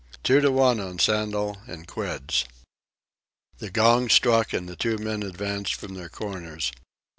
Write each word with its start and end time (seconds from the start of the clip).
Two 0.23 0.41
to 0.41 0.49
one 0.49 0.79
on 0.79 0.97
Sandel, 0.97 1.61
in 1.67 1.85
quids." 1.85 2.45
The 3.59 3.69
gong 3.69 4.09
struck 4.09 4.51
and 4.51 4.67
the 4.67 4.75
two 4.75 4.97
men 4.97 5.21
advanced 5.21 5.75
from 5.75 5.93
their 5.93 6.09
corners. 6.09 6.71